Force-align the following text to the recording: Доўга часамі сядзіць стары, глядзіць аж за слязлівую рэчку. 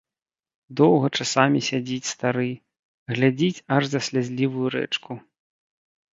Доўга 0.79 1.07
часамі 1.17 1.59
сядзіць 1.67 2.11
стары, 2.13 2.47
глядзіць 3.13 3.63
аж 3.77 3.83
за 3.93 3.99
слязлівую 4.09 4.67
рэчку. 4.79 5.11